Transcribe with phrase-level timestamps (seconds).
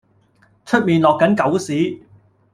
[0.65, 2.01] 出面落緊狗屎